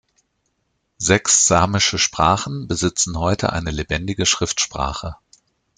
Sechs 0.97 1.45
samische 1.45 1.99
Sprachen 1.99 2.67
besitzen 2.67 3.19
heute 3.19 3.53
eine 3.53 3.69
lebendige 3.69 4.25
Schriftsprache. 4.25 5.17